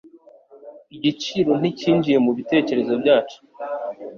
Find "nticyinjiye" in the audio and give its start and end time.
1.59-2.17